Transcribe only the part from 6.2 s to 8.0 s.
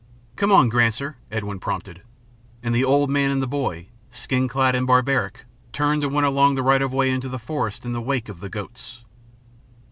along the right of way into the forest in